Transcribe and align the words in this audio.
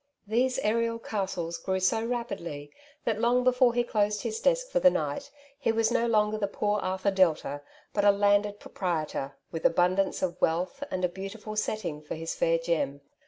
These 0.25 0.57
aerial 0.63 0.97
castles 0.97 1.59
grew 1.59 1.79
so 1.79 2.03
rapidly, 2.03 2.71
that 3.05 3.21
long 3.21 3.43
before 3.43 3.75
he 3.75 3.83
closed 3.83 4.23
his 4.23 4.39
desk 4.39 4.69
for 4.71 4.79
the 4.79 4.89
night, 4.89 5.29
he 5.59 5.71
was 5.71 5.91
no 5.91 6.07
longer 6.07 6.39
the 6.39 6.47
poor 6.47 6.79
Arthur 6.79 7.11
Delta, 7.11 7.61
but 7.93 8.03
a 8.03 8.09
landed 8.09 8.59
pro 8.59 8.71
prietor, 8.71 9.33
with 9.51 9.63
abundance 9.63 10.23
of 10.23 10.41
wealth, 10.41 10.83
and 10.89 11.05
a 11.05 11.07
beautiful 11.07 11.55
setting 11.55 12.01
for 12.01 12.15
his 12.15 12.33
fair 12.33 12.57
gem. 12.57 13.01